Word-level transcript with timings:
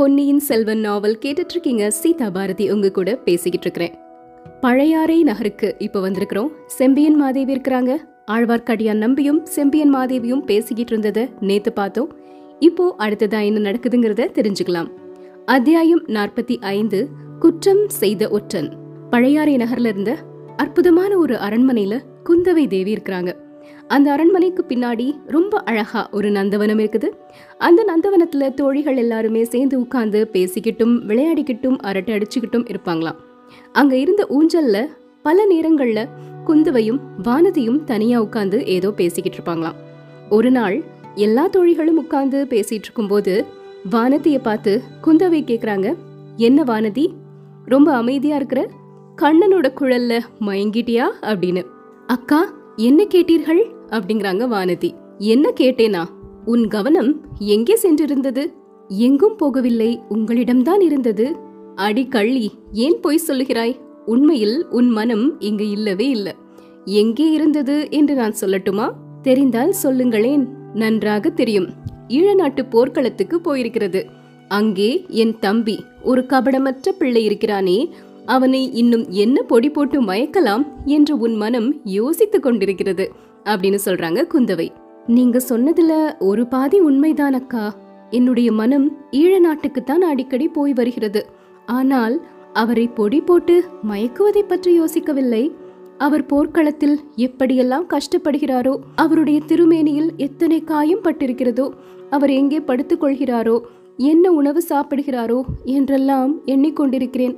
பொன்னியின் 0.00 0.40
செல்வன் 0.40 0.78
நாவல் 0.78 1.18
கேட்டுட்டு 1.22 1.48
இருக்கீங்க 1.48 1.90
சீதா 1.90 2.30
பாரதி 2.30 2.70
உங்க 2.70 2.90
கூட 2.90 3.16
பேசிக்கிட்டு 3.16 3.66
இருக்கிறேன் 3.66 3.94
பழையாறை 4.60 5.22
நகருக்கு 5.22 5.74
இப்ப 5.78 6.10
வந்திருக்கிறோம். 6.10 6.48
செம்பியன் 6.66 7.14
மாதேவி 7.14 7.54
இருக்கிறாங்க. 7.54 7.96
ஆழ்வார்க்கடியான் 8.30 8.96
நம்பியும் 8.96 9.46
செம்பியன் 9.46 9.94
மாதேவியும் 9.94 10.44
பேசிக்கிட்டு 10.44 10.90
இருந்ததை 10.90 11.28
நேத்து 11.40 11.72
பார்த்தோம். 11.72 12.16
இப்போ 12.58 12.94
அடுத்ததா 12.98 13.44
என்ன 13.44 13.70
நடக்குதுங்கிறத 13.70 14.28
தெரிஞ்சுக்கலாம். 14.34 14.88
அத்தியாயம் 15.44 16.06
நாற்பத்தி 16.06 16.56
ஐந்து 16.60 17.08
குற்றம் 17.38 17.88
செய்த 17.88 18.28
ஒற்றன். 18.28 18.72
பழையாறை 19.10 19.56
நகர்ல 19.56 19.86
இருந்த 19.86 20.16
அற்புதமான 20.56 21.16
ஒரு 21.16 21.34
அரண்மனையில 21.34 22.00
குந்தவை 22.24 22.66
தேவி 22.66 22.92
இருக்கிறாங்க. 22.92 23.34
அந்த 23.88 24.12
அரண்மனைக்கு 24.12 24.64
பின்னாடி 24.68 25.20
ரொம்ப 25.26 25.58
அழகா 25.58 26.08
ஒரு 26.10 26.30
நந்தவனம் 26.30 26.78
இருக்குது. 26.78 27.08
அந்த 27.58 27.84
நந்தவனத்துல 27.84 28.54
தோழிகள் 28.54 28.96
எல்லாருமே 28.96 29.44
சேர்ந்து 29.44 29.80
உட்கார்ந்து 29.80 30.28
பேசிக்கிட்டும் 30.32 31.00
விளையாடிக்கிட்டும் 31.08 31.78
அரட்டை 31.78 32.14
அடிச்சுக்கிட்டும் 32.14 32.74
இருப்பாங்களாம். 32.74 33.16
அங்க 33.72 33.96
இருந்த 33.96 34.26
ஊஞ்சல்ல 34.30 34.86
பல 35.22 35.46
நேரங்கள்ல 35.46 36.08
குந்தவையும் 36.44 37.00
வானதியும் 37.22 37.84
தனியா 37.84 38.20
உட்கார்ந்து 38.20 38.66
ஏதோ 38.66 38.90
பேசிக்கிட்டு 38.90 39.38
இருப்பாங்களாம். 39.38 39.74
ஒரு 40.30 40.50
நாள் 40.50 40.82
எல்லா 41.14 41.48
தோழிகளும் 41.48 41.96
உட்கார்ந்து 41.96 42.46
பேசிட்டு 42.50 42.72
இருக்கும்போது 42.72 43.44
வானதிய 43.92 44.38
பார்த்து 44.38 44.82
குந்தவை 45.04 45.44
கேக்குறாங்க 45.44 45.96
என்ன 46.36 46.62
வானதி? 46.62 47.12
ரொம்ப 47.64 47.94
அமைதியா 47.94 48.36
இருக்கிற? 48.36 48.70
கண்ணனோட 49.16 49.72
குழல்ல 49.80 50.20
மயங்கிட்டியா? 50.40 51.04
அப்படின்னு. 51.20 51.64
அக்கா 52.06 52.52
என்ன 52.80 53.04
கேட்டீர்கள்? 53.14 53.62
அப்படிங்கிறாங்க 53.90 54.44
வானதி. 54.52 54.90
என்ன 55.18 55.52
கேட்டேனா? 55.60 56.02
உன் 56.44 56.64
கவனம் 56.68 57.10
எங்கே 57.38 57.74
சென்றிருந்தது? 57.82 58.44
எங்கும் 58.88 59.36
போகவில்லை 59.42 59.90
உங்களிடம்தான் 60.10 60.80
இருந்தது. 60.80 61.26
அடி 61.74 62.04
கள்ளி 62.06 62.50
ஏன் 62.72 62.98
பொய் 63.00 63.20
சொல்லுகிறாய்? 63.28 63.76
உண்மையில் 64.06 64.66
உன் 64.70 64.88
மனம் 64.88 65.40
இங்கு 65.40 65.70
இல்லவே 65.70 66.08
இல்ல. 66.08 66.34
எங்கே 66.84 67.30
இருந்தது 67.30 67.76
என்று 67.90 68.14
நான் 68.14 68.34
சொல்லட்டுமா? 68.40 68.86
தெரிந்தால் 69.22 69.72
சொல்லுங்களேன். 69.72 70.48
நன்றாக 70.74 71.30
தெரியும். 71.30 71.68
ஈழ 72.08 72.34
நாட்டு 72.34 72.64
போர்க்களத்துக்கு 72.66 73.40
போயிருக்கிறது. 73.44 74.04
அங்கே 74.48 75.04
என் 75.08 75.38
தம்பி 75.38 75.76
ஒரு 76.02 76.22
கபடமற்ற 76.28 76.92
பிள்ளை 76.98 77.24
இருக்கிறானே 77.24 77.78
அவனை 78.26 78.72
இன்னும் 78.72 79.04
என்ன 79.10 79.42
பொடி 79.42 79.70
போட்டு 79.70 80.02
மயக்கலாம் 80.02 80.64
என்று 80.84 81.18
உன் 81.18 81.36
மனம் 81.36 81.68
யோசித்துக் 81.84 82.42
கொண்டிருக்கிறது 82.42 83.06
அப்படின்னு 83.44 83.78
சொல்றாங்க 83.84 84.20
குந்தவை. 84.32 84.68
நீங்க 85.06 85.40
சொன்னதுல 85.48 85.92
ஒரு 86.18 86.46
பாதி 86.46 86.80
உண்மைதான் 86.80 87.34
அக்கா. 87.34 87.64
என்னுடைய 88.10 88.52
மனம் 88.52 88.86
ஈழ 89.10 89.32
நாட்டுக்குத்தான் 89.38 90.00
அடிக்கடி 90.00 90.48
போய் 90.48 90.72
வருகிறது. 90.72 91.22
ஆனால் 91.66 92.20
அவரை 92.52 92.88
பொடி 92.88 93.20
போட்டு 93.20 93.64
மயக்குவதை 93.86 94.42
பற்றி 94.42 94.80
யோசிக்கவில்லை. 94.80 95.50
அவர் 95.98 96.26
போர்க்களத்தில் 96.26 96.96
எப்படியெல்லாம் 97.16 97.86
கஷ்டப்படுகிறாரோ 97.86 98.74
அவருடைய 98.94 99.40
திருமேனியில் 99.46 100.10
எத்தனை 100.16 100.64
காயம் 100.64 101.02
பட்டிருக்கிறதோ 101.02 101.66
அவர் 102.10 102.30
எங்கே 102.30 102.58
படுத்துக்கொள்கிறாரோ 102.58 103.56
என்ன 103.98 104.32
உணவு 104.32 104.62
சாப்பிடுகிறாரோ 104.68 105.42
என்றெல்லாம் 105.64 106.42
எண்ணிக்கொண்டிருக்கிறேன் 106.46 107.36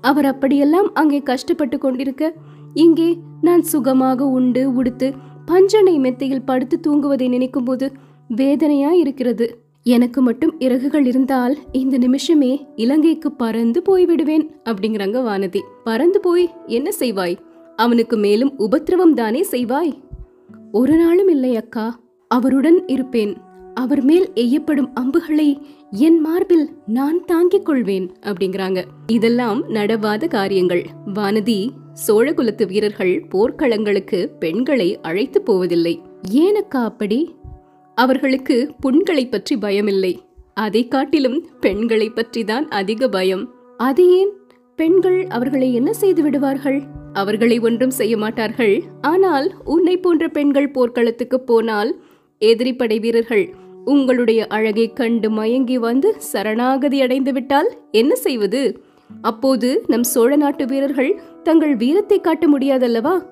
அவர் 0.00 0.24
அப்படியெல்லாம் 0.24 0.88
அங்கே 0.92 1.20
கஷ்டப்பட்டு 1.22 1.78
கொண்டிருக்க 1.78 2.32
இங்கே 2.74 3.18
நான் 3.40 3.62
சுகமாக 3.62 4.26
உண்டு 4.28 4.62
உடுத்து 4.74 5.08
பஞ்சனை 5.46 5.98
மெத்தையில் 5.98 6.44
படுத்து 6.44 6.76
தூங்குவதை 6.86 7.28
நினைக்கும் 7.28 7.64
போது 7.64 7.92
வேதனையா 8.28 8.90
இருக்கிறது. 8.92 9.46
எனக்கு 9.82 10.20
மட்டும் 10.20 10.52
இறகுகள் 10.60 11.06
இருந்தால் 11.06 11.58
இந்த 11.72 11.98
நிமிஷமே 11.98 12.50
இலங்கைக்கு 12.76 13.32
பறந்து 13.32 13.82
போய்விடுவேன் 13.88 14.44
அப்படிங்கிறாங்க 14.64 15.18
வானதி. 15.28 15.60
பறந்து 15.84 16.20
போய் 16.20 16.46
என்ன 16.66 16.90
செய்வாய்? 16.90 17.36
அவனுக்கு 17.76 18.16
மேலும் 18.16 18.52
உபத்திரவம் 18.56 19.14
தானே 19.14 19.42
செய்வாய்? 19.50 19.92
ஒரு 20.72 20.96
நாளும் 20.96 21.28
இல்லை 21.28 21.56
அக்கா 21.56 22.00
அவருடன் 22.30 22.86
இருப்பேன். 22.86 23.32
அவர் 23.74 24.04
மேல் 24.04 24.32
எய்யப்படும் 24.34 24.90
அம்புகளை 24.94 25.66
என் 25.90 26.20
மார்பில் 26.20 26.70
நான் 26.86 27.24
தாங்கிக் 27.24 27.64
கொள்வேன் 27.64 28.10
அப்படிங்கிறாங்க. 28.22 28.84
இதெல்லாம் 29.06 29.68
நடவாத 29.68 30.26
காரியங்கள். 30.26 30.86
வானதி 31.14 31.70
சோழகுலத்து 32.06 32.66
வீரர்கள் 32.66 33.26
போர்க்களங்களுக்கு 33.28 34.26
பெண்களை 34.38 34.98
அழைத்து 35.00 35.42
போவதில்லை. 35.42 36.00
ஏனக்கா 36.30 36.84
அப்படி? 36.84 37.36
அவர்களுக்கு 37.94 38.74
புண்களை 38.80 39.28
பற்றி 39.28 39.56
பயமில்லை. 39.56 40.18
அதை 40.54 40.88
காட்டிலும் 40.88 41.48
பெண்களை 41.60 42.10
பற்றி 42.10 42.44
தான் 42.44 42.68
அதிக 42.68 43.08
பயம். 43.08 43.54
அது 43.76 44.18
ஏன்? 44.18 44.30
பெண்கள் 44.76 45.26
அவர்களை 45.26 45.74
என்ன 45.74 45.92
செய்து 45.92 46.22
விடுவார்கள்? 46.22 46.82
அவர்களை 47.12 47.58
ஒன்றும் 47.58 47.90
செய்ய 47.90 48.16
மாட்டார்கள். 48.16 48.82
ஆனால் 49.00 49.54
உன்னை 49.64 49.96
போன்ற 49.96 50.28
பெண்கள் 50.28 50.70
போர்க்களத்துக்கு 50.70 51.40
போனால் 51.40 52.00
எதிரி 52.38 52.74
படை 52.74 52.98
வீரர்கள் 52.98 53.54
உங்களுடைய 53.84 54.46
அழகை 54.46 54.92
கண்டு 54.92 55.30
மயங்கி 55.30 55.78
வந்து 55.78 56.14
சரணாகதி 56.18 57.00
அடைந்து 57.00 57.32
விட்டால் 57.32 57.76
என்ன 57.90 58.14
செய்வது? 58.14 58.82
அப்போது 59.22 59.84
நம் 59.86 60.02
சோழ 60.02 60.36
நாட்டு 60.36 60.66
வீரர்கள் 60.66 61.20
தங்கள் 61.42 61.76
வீரத்தை 61.76 62.20
காட்ட 62.20 62.48
முடியாதல்லவா? 62.48 63.22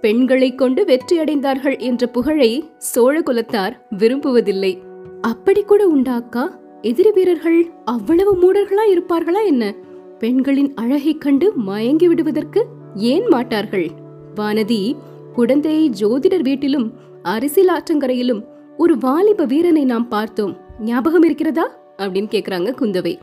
பெண்களை 0.00 0.54
கொண்டு 0.54 0.84
வெற்றி 0.84 1.18
அடைந்தார்கள் 1.18 1.78
என்ற 1.78 2.06
புகழை 2.06 2.64
சோழ 2.76 3.20
குலத்தார் 3.20 3.72
விரும்புவதில்லை. 3.98 4.78
அப்படி 5.20 5.62
கூட 5.62 5.88
உண்டாக்கா? 5.88 6.50
எதிரி 6.82 7.10
வீரர்கள் 7.10 7.70
அவ்வளவு 7.84 8.34
மூடர்களா 8.42 8.84
இருப்பார்களா 8.94 9.46
என்ன? 9.46 9.74
பெண்களின் 10.18 10.74
அழகை 10.74 11.18
கண்டு 11.18 11.52
மயங்கி 11.56 12.08
விடுவதற்கு 12.08 12.66
ஏன் 12.94 13.26
மாட்டார்கள்? 13.28 13.90
வானதி 14.34 14.96
குடந்தை 15.34 15.90
ஜோதிடர் 16.00 16.42
வீட்டிலும் 16.42 16.92
அரசியல் 17.22 17.68
ஆற்றங்கரையிலும் 17.68 18.44
ஒரு 18.76 18.98
வாலிப 18.98 19.44
வீரனை 19.44 19.84
நாம் 19.84 20.08
பார்த்தோம். 20.08 20.56
ஞாபகம் 20.80 21.22
இருக்கிறதா? 21.22 21.70
அப்படின்னு 21.98 22.28
கேக்குறாங்க 22.30 22.74
குந்தவை. 22.80 23.18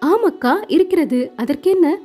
ஆமக்கா 0.00 0.52
இருக்கிறது. 0.66 1.32
அதற்கென்ன? 1.36 1.98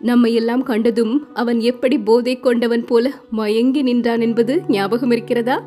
நம்மை 0.00 0.34
எல்லாம் 0.34 0.62
கண்டதும் 0.62 1.28
அவன் 1.34 1.60
எப்படி 1.60 1.98
போதை 1.98 2.40
கொண்டவன் 2.40 2.84
போல 2.84 3.10
மயங்கி 3.30 3.82
நின்றான் 3.82 4.20
என்பது 4.20 4.62
ஞாபகம் 4.68 5.10
இருக்கிறதா? 5.10 5.62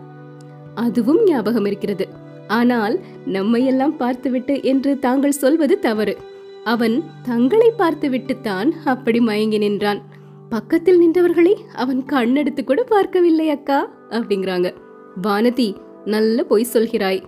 அதுவும் 0.75 1.23
ஞாபகம் 1.23 1.65
இருக்கிறது. 1.65 2.07
ஆனால் 2.47 2.99
நம்மையெல்லாம் 3.25 3.95
பார்த்துவிட்டு 3.97 4.63
என்று 4.63 4.99
தாங்கள் 4.99 5.31
சொல்வது 5.31 5.79
தவறு. 5.79 6.17
அவன் 6.63 7.03
தங்களை 7.23 7.71
பார்த்துவிட்டுத்தான் 7.77 8.73
அப்படி 8.85 9.19
மயங்கி 9.19 9.57
நின்றான். 9.57 10.01
பக்கத்தில் 10.49 10.99
நின்றவர்களை 10.99 11.55
அவன் 11.75 12.03
கண்ணெடுத்து 12.11 12.63
கூட 12.63 12.83
பார்க்கவில்லை 12.83 13.49
அக்கா 13.49 13.91
அப்படிங்கிறாங்க. 14.09 14.73
வானதி 15.21 15.75
நல்ல 16.07 16.43
பொய் 16.43 16.65
சொல்கிறாய். 16.73 17.23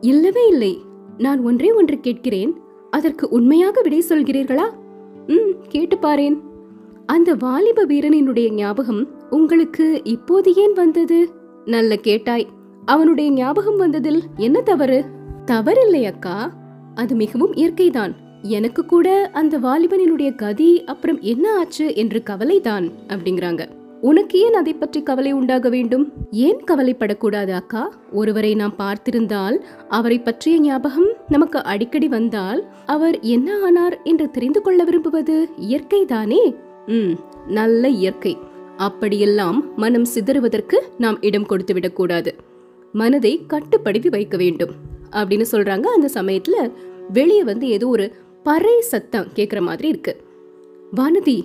இல்லவே 0.00 0.48
இல்லை. 0.48 0.78
நான் 1.18 1.40
ஒன்றே 1.40 1.72
ஒன்று 1.72 2.00
கேட்கிறேன். 2.00 2.56
அதற்கு 2.90 3.28
உண்மையாக 3.28 3.80
விடை 3.80 4.04
சொல்கிறீர்களா? 4.08 4.70
ம் 5.26 5.50
கேட்டு 5.68 5.96
பாரேன். 5.96 6.40
அந்த 7.06 7.34
வாலிப 7.34 7.86
வீரனினுடைய 7.86 8.52
ஞாபகம் 8.52 9.08
உங்களுக்கு 9.30 10.00
இப்போது 10.04 10.54
ஏன் 10.54 10.72
வந்தது? 10.72 11.28
நல்ல 11.64 11.96
கேட்டாய். 11.96 12.46
அவனுடைய 12.84 13.30
ஞாபகம் 13.30 13.76
வந்ததில் 13.76 14.22
என்ன 14.36 14.60
தவறு? 14.60 15.04
தவறில்லை 15.46 16.02
அக்கா. 16.02 16.56
அது 16.94 17.14
மிகவும் 17.14 17.54
இயற்கைதான். 17.54 18.14
எனக்கு 18.42 18.86
கூட 18.86 19.30
அந்த 19.32 19.58
வாலிபனினுடைய 19.58 20.34
கதி 20.34 20.84
அப்புறம் 20.84 21.20
என்ன 21.20 21.58
ஆச்சு 21.58 21.94
என்று 21.94 22.22
கவலைதான் 22.22 22.88
அப்படிங்கிறாங்க. 23.08 23.68
உனக்கு 24.06 24.38
ஏன் 24.38 24.54
அதை 24.54 24.72
பற்றி 24.74 25.02
கவலை 25.02 25.32
உண்டாக 25.32 25.68
வேண்டும்? 25.68 26.12
ஏன் 26.30 26.60
கவலைப்படக்கூடாது 26.66 27.50
அக்கா? 27.50 27.82
ஒருவரை 28.12 28.54
நாம் 28.54 28.74
பார்த்திருந்தால் 28.78 29.56
அவரை 29.88 30.18
பற்றிய 30.18 30.60
ஞாபகம் 30.60 31.08
நமக்கு 31.28 31.64
அடிக்கடி 31.64 32.08
வந்தால் 32.08 32.60
அவர் 32.86 33.20
என்ன 33.20 33.64
ஆனார் 33.64 34.02
என்று 34.02 34.30
தெரிந்து 34.30 34.62
கொள்ள 34.62 34.84
விரும்புவது 34.84 35.48
இயற்கை 35.56 36.04
தானே? 36.04 36.54
ம் 36.86 37.12
நல்ல 37.48 37.88
இயற்கை. 37.88 38.38
அப்படியெல்லாம் 38.76 39.72
மனம் 39.76 40.06
சிதறுவதற்கு 40.14 40.78
நாம் 40.98 41.18
இடம் 41.20 41.46
கொடுத்து 41.46 41.74
விடக்கூடாது. 41.74 42.34
மனதை 42.92 43.44
கட்டுப்படுத்தி 43.46 44.08
வைக்க 44.08 44.36
வேண்டும். 44.36 44.74
அப்படின்னு 45.10 45.44
சொல்றாங்க. 45.52 45.86
அந்த 45.86 46.08
சமயத்துல 46.14 46.72
வெளியே 47.12 47.44
வந்து 47.44 47.68
ஏதோ 47.68 47.88
ஒரு 47.88 48.12
பறை 48.42 48.80
சத்தம் 48.80 49.28
கேக்குற 49.36 49.60
மாதிரி 49.60 49.88
இருக்கு. 49.88 50.14
வானதி 50.96 51.38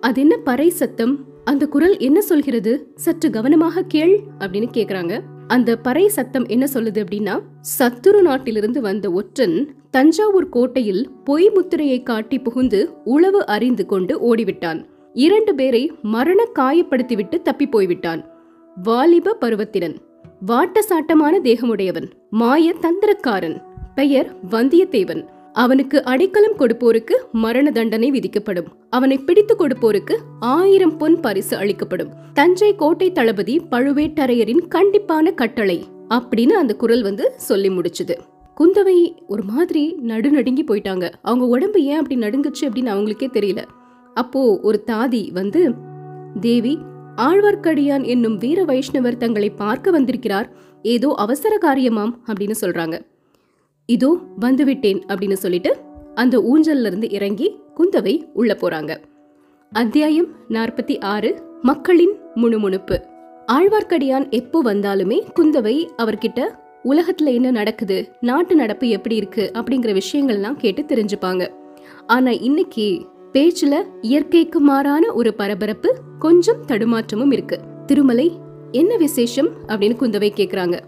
அது 0.00 0.20
என்ன 0.20 0.36
பறை 0.36 0.70
சத்தம்? 0.70 1.14
அந்த 1.44 1.66
குரல் 1.66 1.98
என்ன 1.98 2.20
சொல்கிறது? 2.20 2.92
சற்று 2.94 3.30
கவனமாக 3.30 3.82
கேள் 3.82 4.20
அப்படின்னு 4.38 4.68
கேக்குறாங்க. 4.72 5.20
அந்த 5.46 5.76
பறை 5.76 6.08
சத்தம் 6.08 6.46
என்ன 6.46 6.66
சொல்லுது 6.74 7.00
அப்படின்னா 7.02 7.40
சத்துரு 7.78 8.20
நாட்டிலிருந்து 8.20 8.80
வந்த 8.80 9.10
ஒற்றன் 9.10 9.74
தஞ்சாவூர் 9.90 10.48
கோட்டையில் 10.48 11.10
பொய் 11.24 11.50
முத்திரையை 11.50 12.02
காட்டி 12.02 12.38
புகுந்து 12.38 12.90
உளவு 13.04 13.46
அறிந்து 13.46 13.86
கொண்டு 13.86 14.34
ஓடிவிட்டான். 14.34 14.84
இரண்டு 15.12 15.54
பேரை 15.54 15.92
மரண 16.02 16.44
காயப்படுத்திவிட்டு 16.54 17.42
தப்பி 17.42 17.66
போய்விட்டான் 17.66 18.30
வாலிப 18.82 19.36
பருவத்தினன் 19.40 19.96
வாட்ட 20.46 20.78
சாட்டமான 20.88 21.40
தேகமுடையவன் 21.42 22.10
மாய 22.30 22.74
தந்திரக்காரன் 22.80 23.62
பெயர் 23.94 24.36
வந்தியத்தேவன். 24.50 25.24
அவனுக்கு 25.52 26.04
அடைக்கலம் 26.04 26.58
கொடுப்போருக்கு 26.58 27.12
மரண 27.32 27.70
தண்டனை 27.70 28.10
விதிக்கப்படும். 28.10 28.66
அவனை 28.90 29.18
பிடித்து 29.18 29.56
கொடுப்போருக்கு 29.58 30.16
ஆயிரம் 30.40 30.96
பொன் 30.96 31.20
பரிசு 31.20 31.56
அளிக்கப்படும். 31.56 32.08
தஞ்சை 32.34 32.74
கோட்டை 32.74 33.12
தளபதி 33.12 33.60
பழுவேட்டரையரின் 33.70 34.62
கண்டிப்பான 34.68 35.34
கட்டளை 35.34 35.84
அப்படின்னு 36.08 36.54
அந்த 36.62 36.74
குரல் 36.74 37.02
வந்து 37.02 37.32
சொல்லி 37.36 37.68
முடிச்சுது. 37.68 38.16
குந்தவை 38.60 39.12
ஒரு 39.26 39.42
மாதிரி 39.42 39.96
நடுநடுங்கி 40.06 40.64
போயிட்டாங்க. 40.66 41.10
அவங்க 41.22 41.46
உடம்பு 41.46 41.82
ஏன் 41.82 41.96
அப்படி 41.96 42.20
நடுங்குச்சு 42.20 42.64
அப்படின்னு 42.64 42.94
அவங்களுக்கே 42.94 43.28
தெரியல. 43.32 43.62
அப்போ 44.14 44.60
ஒரு 44.62 44.82
தாதி 44.86 45.32
வந்து 45.32 45.74
தேவி 46.40 46.78
ஆழ்வார்க்கடியான் 47.16 48.04
என்னும் 48.04 48.36
வீர 48.36 48.64
வைஷ்ணவர் 48.64 49.16
தங்களை 49.16 49.50
பார்க்க 49.50 49.90
வந்திருக்கிறார். 49.90 50.52
ஏதோ 50.82 51.14
அவசர 51.16 51.58
காரியமாம் 51.62 52.12
அப்படின்னு 52.26 52.54
சொல்றாங்க. 52.60 53.10
இதோ 53.86 54.18
வந்துவிட்டேன் 54.40 55.00
அப்படின்னு 55.08 55.32
சொல்லிட்டு 55.32 55.76
அந்த 56.14 56.38
ஊஞ்சல்ல 56.38 56.86
இருந்து 56.86 57.10
இறங்கி 57.10 57.60
குந்தவை 57.76 58.22
உள்ள 58.32 58.56
போறாங்க. 58.60 58.96
அத்தியாயம் 59.72 60.26
நாற்பத்தி 60.48 61.00
ஆறு 61.00 61.42
மக்களின் 61.62 62.16
முணுமுணுப்பு. 62.34 63.04
ஆழ்வார்க்கடியான் 63.52 64.30
எப்போ 64.30 64.62
வந்தாலுமே 64.64 65.20
குந்தவை 65.40 65.88
அவர்கிட்ட 65.98 66.48
உலகத்துல 66.84 67.24
என்ன 67.24 67.50
நடக்குது? 67.50 68.12
நாட்டு 68.20 68.54
நடப்பு 68.54 68.88
எப்படி 68.88 69.16
இருக்கு? 69.16 69.50
அப்படிங்கிற 69.54 70.00
விஷயங்கள்லாம் 70.00 70.56
கேட்டு 70.56 70.82
தெரிஞ்சுப்பாங்க. 70.82 71.50
ஆனா 72.06 72.30
இன்னைக்கு 72.30 73.06
பேச்சுல 73.32 73.82
இயற்கைக்கு 74.00 74.60
மாறான 74.60 75.12
ஒரு 75.12 75.34
பரபரப்பு 75.34 75.94
கொஞ்சம் 76.18 76.66
தடுமாற்றமும் 76.68 77.32
இருக்கு. 77.32 77.58
திருமலை 77.86 78.32
என்ன 78.70 78.96
விசேஷம்? 78.96 79.48
அப்படின்னு 79.66 79.96
குந்தவை 80.00 80.30
கேக்குறாங்க. 80.36 80.78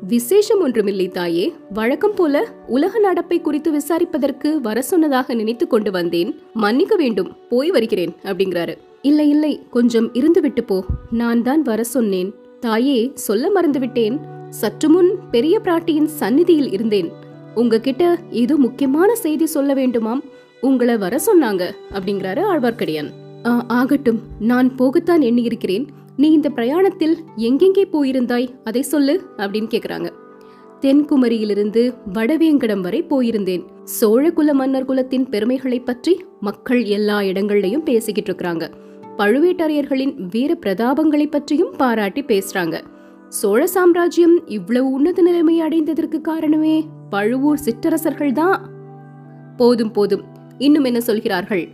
விசேஷம் 0.00 0.60
ஒன்றுமில்லை 0.60 1.08
தாயே. 1.08 1.54
வழக்கம் 1.72 2.14
போல 2.14 2.46
உலக 2.66 2.98
நடப்பை 2.98 3.40
குறித்து 3.40 3.72
விசாரிப்பதற்கு 3.72 4.60
வர 4.60 4.82
சொன்னதாக 4.82 5.34
நினைத்து 5.34 5.66
கொண்டு 5.66 5.90
வந்தேன். 5.90 6.38
மன்னிக்க 6.54 6.96
வேண்டும். 6.96 7.36
போய் 7.48 7.70
வருகிறேன் 7.70 8.14
அப்படிங்கிறாரு. 8.22 8.76
இல்லை 9.02 9.28
இல்லை. 9.28 9.62
கொஞ்சம் 9.70 10.12
இருந்துவிட்டு 10.12 10.60
போ. 10.60 10.84
நான் 11.10 11.42
தான் 11.42 11.62
வர 11.62 11.84
சொன்னேன். 11.84 12.34
தாயே 12.60 13.10
சொல்ல 13.14 13.60
மறந்துவிட்டேன் 13.60 14.18
சற்று 14.50 14.88
முன் 14.88 15.18
பெரிய 15.30 15.60
பிராட்டியின் 15.64 16.04
சந்நிதியில் 16.04 16.72
இருந்தேன். 16.72 17.10
உங்ககிட்ட 17.54 18.18
ஏதோ 18.30 18.56
முக்கியமான 18.56 19.14
செய்தி 19.14 19.46
சொல்ல 19.46 19.74
வேண்டுமாம். 19.74 20.20
உங்களை 20.60 20.96
வர 20.96 21.20
சொன்னாங்க 21.26 21.70
அப்படிங்கிறாரு 21.92 22.40
ஆழ்வார்க்கடியான். 22.42 23.10
ஆகட்டும். 23.68 24.20
நான் 24.40 24.72
போகத்தான் 24.78 25.22
எண்ணியிருக்கிறேன். 25.22 25.86
நீ 26.20 26.28
இந்த 26.30 26.48
பிரயாணத்தில் 26.48 27.16
எங்கெங்கே 27.48 27.84
போயிருந்தாய்? 27.92 28.46
அதை 28.64 28.82
சொல்லு 28.82 29.14
அப்படின்னு 29.36 29.68
கேக்குறாங்க. 29.74 30.08
தென்குமரியிலிருந்து 30.80 31.82
வடவேங்கடம் 32.12 32.80
வரை 32.80 33.00
போயிருந்தேன். 33.02 33.62
சோழகுல 34.00 34.52
மன்னர் 34.52 34.84
குலத்தின் 34.84 35.26
பெருமைகளை 35.28 35.78
பற்றி 35.80 36.14
மக்கள் 36.40 36.82
எல்லா 36.96 37.20
இடங்கள்லயும் 37.20 37.84
பேசிக்கிட்டு 37.84 38.30
இருக்கிறாங்க. 38.30 38.66
பழுவேட்டரையர்களின் 39.18 40.14
வீர 40.32 40.50
பிரதாபங்களை 40.66 41.26
பற்றியும் 41.30 41.72
பாராட்டி 41.76 42.22
பேசுறாங்க. 42.22 42.76
சோழ 43.28 43.62
சாம்ராஜ்யம் 43.66 44.36
இவ்வளவு 44.48 44.90
உன்னத 44.90 45.22
நிலைமை 45.22 45.56
அடைந்ததற்கு 45.60 46.20
காரணமே 46.20 46.76
பழுவூர் 47.10 47.64
சிற்றரசர்கள் 47.64 48.32
தான். 48.32 48.58
போதும் 49.56 49.92
போதும். 49.92 50.24
இன்னும் 50.58 50.84
என்ன 50.84 51.00
சொல்கிறார்கள்? 51.00 51.66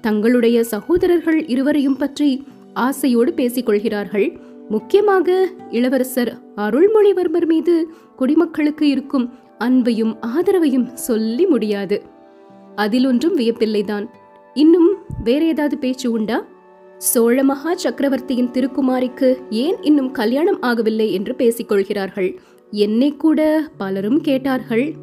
தங்களுடைய 0.00 0.56
சகோதரர்கள் 0.64 1.38
இருவரையும் 1.46 1.96
பற்றி 1.96 2.30
ஆசையோடு 2.74 3.32
பேசிக் 3.32 3.66
கொள்கிறார்கள் 3.66 4.38
முக்கியமாக 4.68 5.48
இளவரசர் 5.70 6.38
அருள்மொழிவர்மர் 6.56 7.46
மீது 7.46 7.88
குடிமக்களுக்கு 8.16 8.88
இருக்கும் 8.88 9.30
அன்பையும் 9.58 10.18
ஆதரவையும் 10.26 10.92
சொல்லி 10.92 11.46
முடியாது. 11.46 12.02
அதில் 12.74 13.06
ஒன்றும் 13.06 13.38
வியப்பில்லைதான். 13.38 14.06
இன்னும் 14.54 14.94
வேற 15.24 15.44
ஏதாவது 15.44 15.78
பேச்சு 15.78 16.10
உண்டா? 16.10 16.46
சோழ 16.96 17.42
மகா 17.42 17.74
சக்கரவர்த்தியின் 17.74 18.50
திருக்குமாரிக்கு 18.50 19.36
ஏன் 19.50 19.82
இன்னும் 19.82 20.10
கல்யாணம் 20.10 20.62
ஆகவில்லை 20.62 21.10
என்று 21.10 21.34
பேசிக்கொள்கிறார்கள். 21.38 22.36
என்னை 22.70 23.16
கூட 23.16 23.68
பலரும் 23.78 24.20
கேட்டார்கள். 24.20 24.94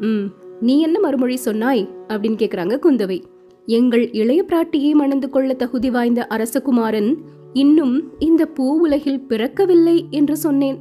ம் 0.00 0.24
நீ 0.60 0.80
என்ன 0.80 1.00
மறுமொழி 1.00 1.36
சொன்னாய்? 1.36 1.88
அப்படின்னு 2.08 2.36
கேக்குறாங்க 2.36 2.78
குந்தவை. 2.82 3.22
எங்கள் 3.68 4.10
இளைய 4.10 4.44
பிராட்டியை 4.44 4.92
மணந்து 4.92 5.30
கொள்ள 5.30 5.52
தகுதி 5.52 5.90
வாய்ந்த 5.90 6.26
அரசகுமாரன் 6.30 7.14
இன்னும் 7.52 8.18
இந்த 8.18 8.46
பூ 8.46 8.78
உலகில் 8.80 9.24
பிறக்கவில்லை 9.28 10.04
என்று 10.10 10.36
சொன்னேன். 10.36 10.78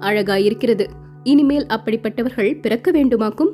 அழகாயிருக்கிறது. 0.00 0.86
இனிமேல் 1.22 1.66
அப்படிப்பட்டவர்கள் 1.68 2.60
பிறக்க 2.60 2.90
வேண்டுமாக்கும்? 2.90 3.50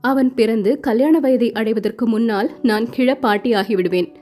அவன் 0.00 0.34
பிறந்து 0.34 0.80
கல்யாண 0.80 1.20
வயதை 1.20 1.52
அடைவதற்கு 1.52 2.08
முன்னால் 2.08 2.50
நான் 2.62 2.84
கிழப்பாட்டி 2.96 3.54
ஆகிவிடுவேன் 3.54 4.14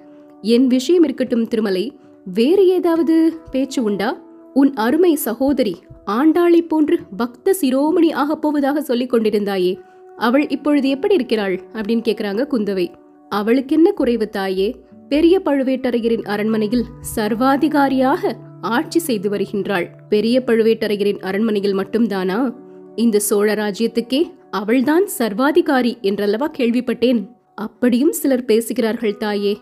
என் 0.42 0.66
விஷயம் 0.66 1.02
இருக்கட்டும் 1.02 1.48
திருமலை 1.48 1.98
வேறு 2.24 2.66
ஏதாவது 2.66 3.40
பேச்சு 3.50 3.82
உண்டா? 3.82 4.22
உன் 4.54 4.72
அருமை 4.74 5.14
சகோதரி 5.14 5.76
ஆண்டாளி 6.06 6.60
போன்று 6.68 6.98
பக்த 7.16 7.56
சிரோமணி 7.60 8.12
ஆகப் 8.12 8.42
போவதாக 8.42 8.80
சொல்லிக் 8.80 9.12
கொண்டிருந்தாயே 9.12 9.80
அவள் 10.16 10.48
இப்பொழுது 10.48 10.88
எப்படி 10.88 11.14
இருக்கிறாள்? 11.14 11.60
அப்படின்னு 11.72 12.04
கேக்குறாங்க 12.08 12.46
குந்தவை. 12.50 12.86
அவளுக்கு 13.28 13.74
என்ன 13.74 13.92
குறைவு 13.92 14.28
தாயே? 14.28 14.80
பெரிய 15.08 15.40
பழுவேட்டரையரின் 15.44 16.24
அரண்மனையில் 16.24 16.84
சர்வாதிகாரியாக 17.16 18.32
ஆட்சி 18.60 18.98
செய்து 18.98 19.30
வருகின்றாள். 19.30 19.88
பெரிய 20.08 20.42
பழுவேட்டரையரின் 20.46 21.20
அரண்மனையில் 21.20 21.76
மட்டும்தானா? 21.76 22.54
இந்த 22.96 23.18
சோழ 23.18 23.54
ராஜ்யத்துக்கே 23.54 24.22
அவள்தான் 24.50 25.06
சர்வாதிகாரி 25.06 25.98
என்றல்லவா 26.00 26.50
கேள்விப்பட்டேன். 26.58 27.28
அப்படியும் 27.54 28.12
சிலர் 28.12 28.44
பேசுகிறார்கள் 28.44 29.16
தாயே. 29.16 29.58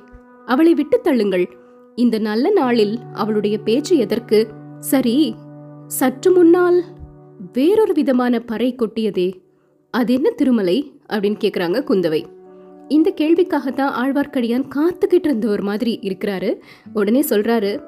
அவளை 0.47 0.75
விட்டு 0.75 1.01
தள்ளுங்கள். 1.05 1.47
இந்த 1.95 2.19
நல்ல 2.19 2.51
நாளில் 2.51 2.99
அவளுடைய 3.13 3.59
பேச்சு 3.59 3.97
எதற்கு? 3.97 4.49
சரி 4.81 5.35
சற்று 5.87 6.33
முன்னால் 6.33 6.85
வேறொரு 7.53 7.93
விதமான 7.93 8.41
பறை 8.41 8.75
கொட்டியதே. 8.75 9.33
அது 9.91 10.15
என்ன 10.15 10.31
திருமலை? 10.31 10.93
அப்படின்னு 11.09 11.37
கேக்குறாங்க 11.45 11.83
குந்தவை. 11.89 12.35
இந்த 12.89 13.15
கேள்விக்காகத்தான் 13.17 13.93
ஆழ்வார்க்கடியான் 14.03 14.69
காத்துக்கிட்டு 14.75 15.25
இருந்த 15.25 15.49
ஒரு 15.49 15.63
மாதிரி 15.63 15.99
இருக்கிறாரு. 16.03 16.57
உடனே 16.93 17.21
சொல்றாரு 17.21 17.83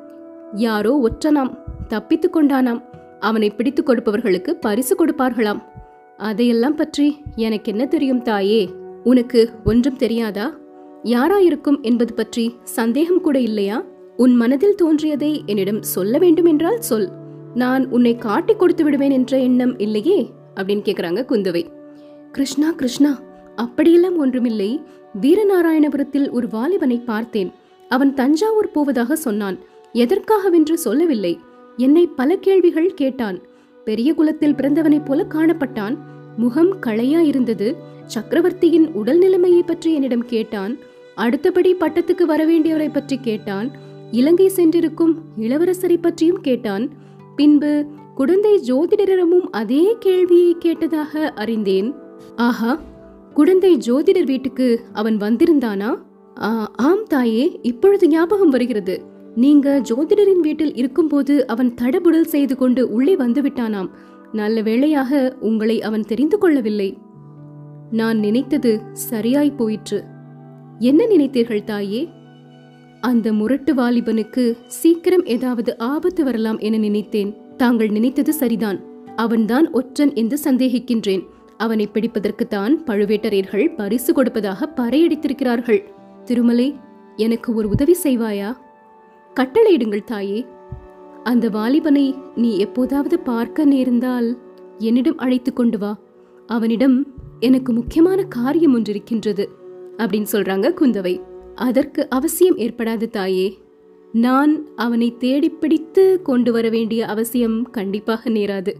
யாரோ 0.54 1.08
ஒற்றனாம் 1.08 1.58
தப்பித்து 1.88 2.30
கொண்டானாம். 2.32 2.82
அவனை 3.20 3.50
பிடித்து 3.50 3.82
கொடுப்பவர்களுக்கு 3.82 4.50
பரிசு 4.50 5.06
கொடுப்பார்களாம். 5.06 5.62
அதையெல்லாம் 6.16 6.74
பற்றி 6.74 7.22
எனக்கு 7.36 7.70
என்ன 7.70 7.86
தெரியும் 7.86 8.22
தாயே? 8.22 8.68
உனக்கு 9.04 9.50
ஒன்றும் 9.64 9.96
தெரியாதா? 9.96 10.58
யாராயிருக்கும் 11.02 11.80
என்பது 11.80 12.14
பற்றி 12.14 12.54
சந்தேகம் 12.62 13.20
கூட 13.20 13.40
இல்லையா? 13.40 13.84
உன் 14.16 14.36
மனதில் 14.36 14.74
தோன்றியதை 14.74 15.42
என்னிடம் 15.46 15.82
சொல்ல 15.82 16.18
வேண்டும் 16.18 16.44
என்றால் 16.44 16.80
சொல். 16.80 17.10
நான் 17.54 17.90
உன்னை 17.90 18.16
காட்டிக் 18.16 18.58
கொடுத்து 18.58 18.84
விடுவேன் 18.84 19.10
என்ற 19.10 19.38
எண்ணம் 19.38 19.78
இல்லையே? 19.78 20.30
அப்படின்னு 20.54 20.84
கேக்குறாங்க 20.84 21.22
குந்தவை. 21.28 21.66
கிருஷ்ணா 22.32 22.70
கிருஷ்ணா 22.70 23.18
அப்படியெல்லாம் 23.58 24.16
ஒன்றுமில்லை. 24.16 24.80
வீரநாராயணபுரத்தில் 25.20 26.30
ஒரு 26.30 26.48
வாலிபனை 26.52 27.04
பார்த்தேன். 27.04 27.52
அவன் 27.88 28.14
தஞ்சாவூர் 28.14 28.70
போவதாக 28.70 29.16
சொன்னான். 29.16 29.58
எதற்காகவென்று 29.92 30.72
சொல்லவில்லை. 30.72 31.38
என்னை 31.76 32.06
பல 32.06 32.36
கேள்விகள் 32.36 32.94
கேட்டான். 32.94 33.38
பெரிய 33.84 34.14
குலத்தில் 34.14 34.54
பிறந்தவனைப் 34.54 35.04
போல 35.04 35.26
காணப்பட்டான். 35.28 35.96
முகம் 36.36 36.80
களையா 36.80 37.20
இருந்தது. 37.20 37.76
சக்கரவர்த்தியின் 38.04 38.92
உடல் 38.92 39.18
நிலைமையை 39.18 39.62
பற்றி 39.62 39.94
என்னிடம் 39.94 40.24
கேட்டான். 40.24 40.76
அடுத்தபடி 41.14 41.74
பட்டத்துக்கு 41.74 42.24
வரவேண்டியவரை 42.28 42.92
பற்றி 42.92 43.18
கேட்டான். 43.18 43.70
இலங்கை 44.10 44.48
சென்றிருக்கும் 44.48 45.14
இளவரசரை 45.40 45.96
பற்றியும் 46.00 46.40
கேட்டான். 46.40 46.88
பின்பு 47.36 47.84
குடந்தை 48.14 48.60
ஜோதிடரிடமும் 48.66 49.48
அதே 49.50 49.96
கேள்வியை 49.98 50.56
கேட்டதாக 50.60 51.30
அறிந்தேன். 51.34 51.94
ஆஹா! 52.36 52.80
குழந்தை 53.38 53.76
ஜோதிடர் 53.76 54.24
வீட்டுக்கு 54.24 54.80
அவன் 54.92 55.16
வந்திருந்தானா? 55.16 55.98
ஆ, 56.40 56.70
ஆம் 56.72 57.04
தாயே 57.04 57.58
இப்பொழுது 57.62 58.08
ஞாபகம் 58.08 58.48
வருகிறது. 58.48 59.02
நீங்க 59.34 59.82
ஜோதிடரின் 59.88 60.40
வீட்டில் 60.40 60.74
இருக்கும்போது 60.74 61.46
அவன் 61.46 61.74
தடபுடல் 61.80 62.20
செய்து 62.20 62.56
கொண்டு 62.56 62.92
உள்ளே 62.92 63.16
வந்து 63.16 63.42
விட்டானாம் 63.42 63.90
நல்ல 64.32 64.62
வேளையாக 64.62 65.36
உங்களை 65.40 65.82
அவன் 65.82 66.00
தெரிந்து 66.00 66.38
கொள்ளவில்லை. 66.38 66.98
நான் 67.90 68.18
நினைத்தது 68.18 68.80
சரியாய் 68.92 69.50
போயிற்று. 69.50 70.04
என்ன 70.78 71.04
நினைத்தீர்கள் 71.04 71.64
தாயே? 71.64 72.08
அந்த 73.00 73.32
முரட்டு 73.32 73.74
வாலிபனுக்கு 73.74 74.56
சீக்கிரம் 74.66 75.24
ஏதாவது 75.24 75.78
ஆபத்து 75.78 76.24
வரலாம் 76.24 76.58
என 76.58 76.76
நினைத்தேன். 76.76 77.36
தாங்கள் 77.56 77.88
நினைத்தது 77.88 78.32
சரிதான். 78.32 78.80
அவன்தான் 79.16 79.70
ஒற்றன் 79.70 80.14
என்று 80.14 80.38
சந்தேகிக்கின்றேன். 80.44 81.24
அவனை 81.58 81.88
பிடிப்பதற்குத்தான் 81.92 82.76
பழுவேட்டரையர்கள் 82.86 83.74
பரிசு 83.74 84.12
கொடுப்பதாக 84.12 84.72
பறையடித்திருக்கிறார்கள். 84.76 85.84
திருமலை 86.24 86.74
எனக்கு 87.16 87.54
ஒரு 87.54 87.68
உதவி 87.68 87.96
செய்வாயா? 88.02 88.56
கட்டளையிடுங்கள் 89.34 90.04
தாயே. 90.04 90.46
அந்த 91.22 91.48
வாலிபனை 91.48 92.14
நீ 92.34 92.58
எப்போதாவது 92.58 93.18
பார்க்க 93.18 93.64
நேர்ந்தால் 93.64 94.38
என்னிடம் 94.78 95.18
அழைத்து 95.18 95.52
கொண்டு 95.52 95.78
வா. 95.78 95.98
அவனிடம் 96.46 97.06
எனக்கு 97.40 97.72
முக்கியமான 97.72 98.22
காரியம் 98.22 98.74
ஒன்று 98.74 98.92
இருக்கின்றது 98.92 99.48
அப்படின்னு 99.96 100.26
சொல்றாங்க 100.32 100.72
குந்தவை. 100.80 101.20
அதற்கு 101.54 102.08
அவசியம் 102.08 102.56
ஏற்படாது 102.56 103.10
தாயே. 103.10 103.58
நான் 104.12 104.66
அவனை 104.76 105.16
தேடிப் 105.18 105.60
பிடித்து 105.60 106.22
கொண்டு 106.22 106.52
வர 106.52 106.68
வேண்டிய 106.68 107.06
அவசியம் 107.06 107.70
கண்டிப்பாக 107.70 108.30
நேராது. 108.30 108.72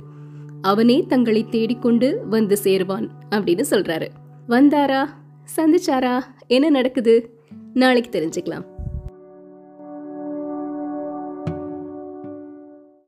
அவனே 0.63 1.05
தங்களை 1.07 1.49
தேடிக்கொண்டு 1.49 2.27
வந்து 2.29 2.59
சேருவான் 2.63 3.09
அப்படின்னு 3.31 3.65
சொல்றாரு. 3.71 4.09
வந்தாரா? 4.49 5.09
சந்திச்சாரா? 5.57 6.25
என்ன 6.47 6.71
நடக்குது? 6.71 7.43
நாளைக்கு 7.75 8.21
தெரிஞ்சுக்கலாம். 8.21 8.78